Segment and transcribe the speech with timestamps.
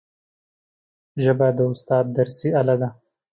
[1.23, 2.89] ژبه د استاد درسي آله ده